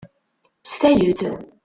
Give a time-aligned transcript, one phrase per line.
[0.63, 1.21] S tayet.